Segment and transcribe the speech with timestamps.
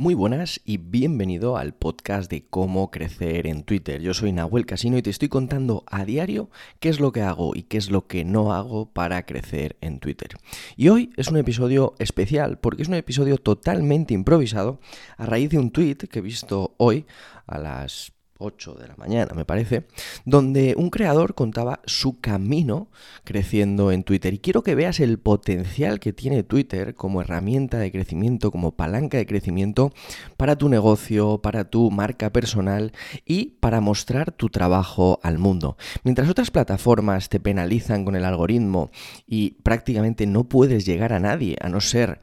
[0.00, 4.00] Muy buenas y bienvenido al podcast de cómo crecer en Twitter.
[4.00, 6.48] Yo soy Nahuel Casino y te estoy contando a diario
[6.78, 10.00] qué es lo que hago y qué es lo que no hago para crecer en
[10.00, 10.38] Twitter.
[10.74, 14.80] Y hoy es un episodio especial porque es un episodio totalmente improvisado
[15.18, 17.04] a raíz de un tweet que he visto hoy
[17.46, 19.86] a las 8 de la mañana, me parece,
[20.24, 22.88] donde un creador contaba su camino
[23.24, 24.34] creciendo en Twitter.
[24.34, 29.18] Y quiero que veas el potencial que tiene Twitter como herramienta de crecimiento, como palanca
[29.18, 29.92] de crecimiento
[30.36, 32.92] para tu negocio, para tu marca personal
[33.24, 35.76] y para mostrar tu trabajo al mundo.
[36.02, 38.90] Mientras otras plataformas te penalizan con el algoritmo
[39.26, 42.20] y prácticamente no puedes llegar a nadie, a no ser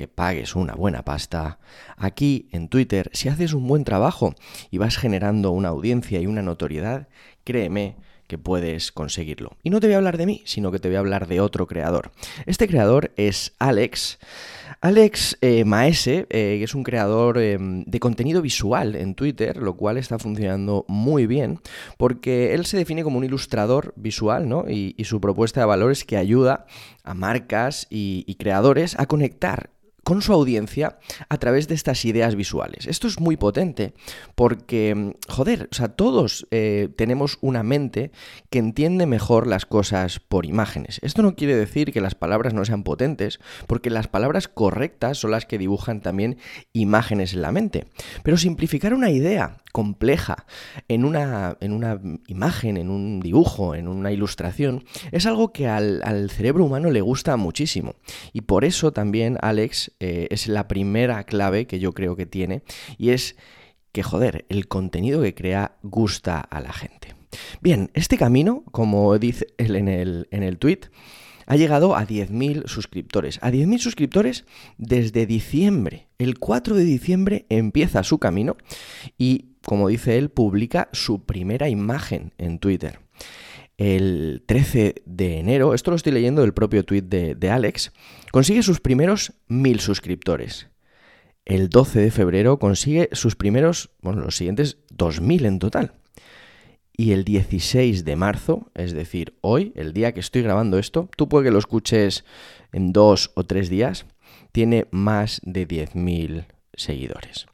[0.00, 1.58] que pagues una buena pasta,
[1.98, 4.34] aquí en Twitter, si haces un buen trabajo
[4.70, 7.08] y vas generando una audiencia y una notoriedad,
[7.44, 7.96] créeme
[8.26, 9.58] que puedes conseguirlo.
[9.62, 11.40] Y no te voy a hablar de mí, sino que te voy a hablar de
[11.40, 12.12] otro creador.
[12.46, 14.18] Este creador es Alex.
[14.80, 19.98] Alex eh, Maese, eh, es un creador em, de contenido visual en Twitter, lo cual
[19.98, 21.60] está funcionando muy bien,
[21.98, 24.64] porque él se define como un ilustrador visual, ¿no?
[24.66, 26.64] Y, su propuesta de valor es que ayuda
[27.04, 29.70] a marcas y creadores a conectar
[30.10, 32.88] con su audiencia a través de estas ideas visuales.
[32.88, 33.94] Esto es muy potente
[34.34, 38.10] porque, joder, o sea, todos eh, tenemos una mente
[38.50, 40.98] que entiende mejor las cosas por imágenes.
[41.04, 43.38] Esto no quiere decir que las palabras no sean potentes,
[43.68, 46.38] porque las palabras correctas son las que dibujan también
[46.72, 47.86] imágenes en la mente.
[48.24, 50.46] Pero simplificar una idea compleja
[50.88, 56.02] en una, en una imagen, en un dibujo, en una ilustración, es algo que al,
[56.04, 57.94] al cerebro humano le gusta muchísimo.
[58.32, 62.62] Y por eso también Alex eh, es la primera clave que yo creo que tiene
[62.98, 63.36] y es
[63.92, 67.14] que, joder, el contenido que crea gusta a la gente.
[67.60, 70.80] Bien, este camino, como dice él en el, en el tweet,
[71.46, 73.40] ha llegado a 10.000 suscriptores.
[73.42, 74.44] A 10.000 suscriptores
[74.78, 76.06] desde diciembre.
[76.18, 78.56] El 4 de diciembre empieza su camino
[79.18, 82.98] y, como dice él, publica su primera imagen en Twitter
[83.80, 87.92] el 13 de enero, esto lo estoy leyendo del propio tweet de, Alex,
[88.30, 90.68] consigue sus primeros mil suscriptores.
[91.46, 95.94] El 12 de febrero consigue sus primeros, bueno, los siguientes 2000 en total.
[96.94, 101.30] Y el 16 de marzo, es decir, hoy, el día que estoy grabando esto, tú
[101.30, 102.26] puedes que lo escuches
[102.72, 104.04] en dos o tres días,
[104.52, 106.44] tiene más de 10.000
[106.74, 107.46] seguidores.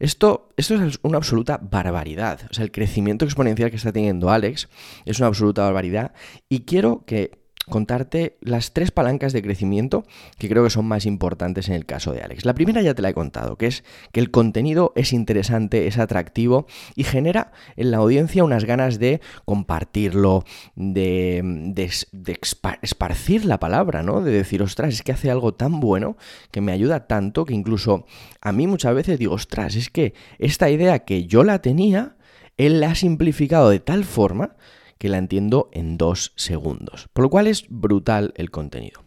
[0.00, 2.40] Esto, esto es una absoluta barbaridad.
[2.50, 4.68] O sea, el crecimiento exponencial que está teniendo Alex
[5.04, 6.12] es una absoluta barbaridad.
[6.48, 7.39] Y quiero que
[7.70, 10.04] contarte las tres palancas de crecimiento
[10.38, 12.44] que creo que son más importantes en el caso de Alex.
[12.44, 15.98] La primera ya te la he contado, que es que el contenido es interesante, es
[15.98, 20.44] atractivo y genera en la audiencia unas ganas de compartirlo,
[20.74, 21.40] de,
[21.72, 22.38] de,
[22.82, 24.22] esparcir la palabra, ¿no?
[24.22, 26.16] De decir, ostras, es que hace algo tan bueno
[26.50, 28.06] que me ayuda tanto que incluso
[28.40, 32.16] a mí muchas veces digo, ostras, es que esta idea que yo la tenía,
[32.56, 34.56] él la ha simplificado de tal forma
[35.00, 39.02] que la entiendo en dos segundos, por lo cual es brutal el contenido.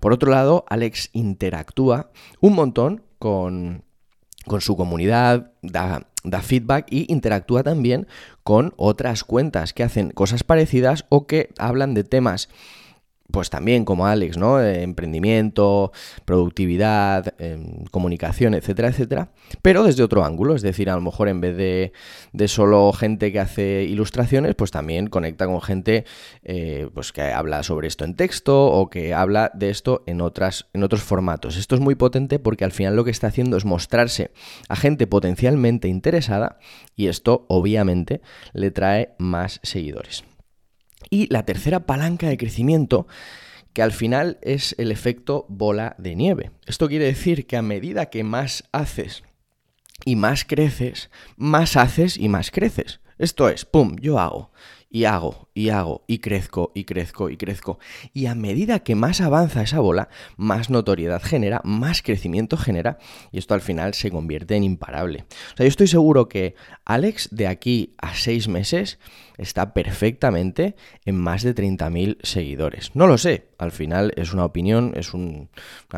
[0.00, 3.84] Por otro lado, Alex interactúa un montón con,
[4.44, 8.08] con su comunidad, da, da, feedback y interactúa también
[8.42, 12.48] con otras cuentas que hacen cosas parecidas o que hablan de temas
[13.30, 14.62] pues también como Alex, ¿no?
[14.62, 15.92] emprendimiento,
[16.24, 19.30] productividad, em, comunicación, etcétera, etcétera,
[19.62, 21.92] pero desde otro ángulo, es decir, a lo mejor en vez de,
[22.32, 26.04] de solo gente que hace ilustraciones, pues también conecta con gente
[26.44, 30.66] eh, pues que habla sobre esto en texto o que habla de esto en, otras,
[30.72, 31.56] en otros formatos.
[31.56, 34.30] Esto es muy potente porque al final lo que está haciendo es mostrarse
[34.68, 36.58] a gente potencialmente interesada
[36.94, 38.20] y esto obviamente
[38.52, 40.24] le trae más seguidores.
[41.10, 43.06] Y la tercera palanca de crecimiento,
[43.72, 46.50] que al final es el efecto bola de nieve.
[46.66, 49.22] Esto quiere decir que a medida que más haces
[50.04, 53.00] y más creces, más haces y más creces.
[53.18, 54.50] Esto es, ¡pum!, yo hago
[54.90, 57.78] y hago y hago y crezco y crezco y crezco.
[58.12, 62.98] Y a medida que más avanza esa bola, más notoriedad genera, más crecimiento genera
[63.32, 65.24] y esto al final se convierte en imparable.
[65.52, 66.54] O sea, yo estoy seguro que
[66.84, 68.98] Alex de aquí a seis meses
[69.38, 72.94] está perfectamente en más de 30.000 seguidores.
[72.94, 75.48] No lo sé, al final es una opinión, es una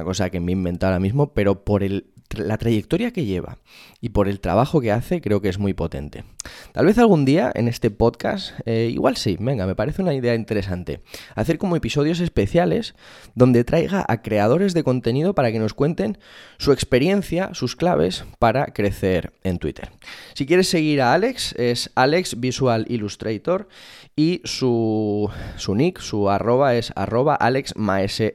[0.04, 2.06] cosa que me he inventado ahora mismo, pero por el
[2.36, 3.58] la trayectoria que lleva
[4.00, 6.24] y por el trabajo que hace, creo que es muy potente.
[6.72, 10.34] Tal vez algún día en este podcast, eh, igual sí, venga, me parece una idea
[10.34, 11.00] interesante,
[11.34, 12.94] hacer como episodios especiales
[13.34, 16.18] donde traiga a creadores de contenido para que nos cuenten
[16.58, 19.90] su experiencia, sus claves para crecer en Twitter.
[20.34, 23.68] Si quieres seguir a Alex, es Alex Visual Illustrator
[24.14, 28.34] y su, su nick, su arroba es arroba alexmaesj.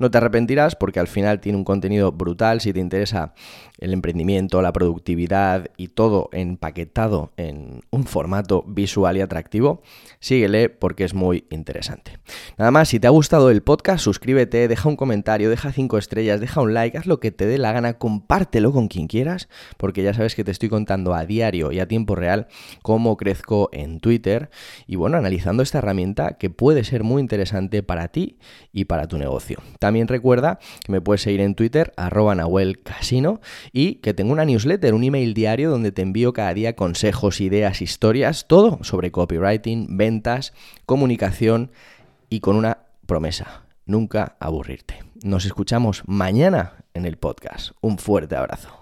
[0.00, 3.34] No te arrepentirás porque al final tiene un contenido brutal si te interesa
[3.78, 9.82] el emprendimiento, la productividad y todo empaquetado en un formato visual y atractivo.
[10.18, 12.18] Síguele porque es muy interesante.
[12.56, 16.40] Nada más, si te ha gustado el podcast, suscríbete, deja un comentario, deja cinco estrellas,
[16.40, 20.02] deja un like, haz lo que te dé la gana, compártelo con quien quieras, porque
[20.02, 22.48] ya sabes que te estoy contando a diario y a tiempo real
[22.82, 24.50] cómo crezco en Twitter
[24.86, 28.38] y bueno, analizando esta herramienta que puede ser muy interesante para ti
[28.72, 29.58] y para tu negocio.
[29.90, 33.40] También recuerda que me puedes seguir en Twitter, arroba Nahuel Casino,
[33.72, 37.82] y que tengo una newsletter, un email diario donde te envío cada día consejos, ideas,
[37.82, 40.52] historias, todo sobre copywriting, ventas,
[40.86, 41.72] comunicación
[42.28, 45.02] y con una promesa, nunca aburrirte.
[45.24, 47.72] Nos escuchamos mañana en el podcast.
[47.80, 48.79] Un fuerte abrazo.